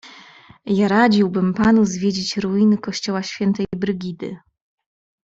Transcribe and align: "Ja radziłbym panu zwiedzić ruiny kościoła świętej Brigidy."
"Ja 0.65 0.87
radziłbym 0.87 1.53
panu 1.53 1.85
zwiedzić 1.85 2.37
ruiny 2.37 2.77
kościoła 2.77 3.23
świętej 3.23 3.65
Brigidy." 3.75 4.37